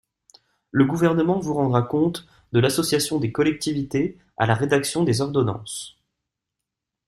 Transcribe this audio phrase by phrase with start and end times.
[0.71, 5.95] Le Gouvernement vous rendra compte de l’association des collectivités à la rédaction des ordonnances.